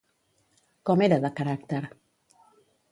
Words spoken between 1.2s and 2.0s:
de caràcter?